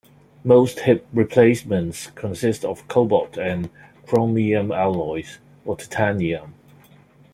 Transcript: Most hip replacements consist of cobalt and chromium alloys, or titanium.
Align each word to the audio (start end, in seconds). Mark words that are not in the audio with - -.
Most 0.43 0.79
hip 0.79 1.05
replacements 1.13 2.07
consist 2.15 2.65
of 2.65 2.87
cobalt 2.87 3.37
and 3.37 3.69
chromium 4.07 4.71
alloys, 4.71 5.37
or 5.63 5.77
titanium. 5.77 6.55